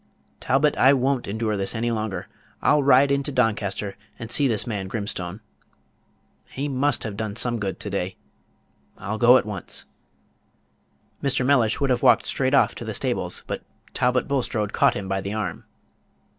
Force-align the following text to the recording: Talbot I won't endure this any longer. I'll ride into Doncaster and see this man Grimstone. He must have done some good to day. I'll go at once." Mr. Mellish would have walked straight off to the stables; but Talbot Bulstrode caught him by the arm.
Talbot 0.39 0.75
I 0.77 0.93
won't 0.93 1.27
endure 1.27 1.55
this 1.55 1.75
any 1.75 1.91
longer. 1.91 2.27
I'll 2.59 2.81
ride 2.81 3.11
into 3.11 3.31
Doncaster 3.31 3.95
and 4.17 4.31
see 4.31 4.47
this 4.47 4.65
man 4.65 4.87
Grimstone. 4.87 5.41
He 6.49 6.67
must 6.67 7.03
have 7.03 7.15
done 7.15 7.35
some 7.35 7.59
good 7.59 7.79
to 7.81 7.89
day. 7.91 8.15
I'll 8.97 9.19
go 9.19 9.37
at 9.37 9.45
once." 9.45 9.85
Mr. 11.21 11.45
Mellish 11.45 11.79
would 11.79 11.91
have 11.91 12.01
walked 12.01 12.25
straight 12.25 12.55
off 12.55 12.73
to 12.75 12.83
the 12.83 12.95
stables; 12.95 13.43
but 13.45 13.61
Talbot 13.93 14.27
Bulstrode 14.27 14.73
caught 14.73 14.95
him 14.95 15.07
by 15.07 15.21
the 15.21 15.35
arm. 15.35 15.65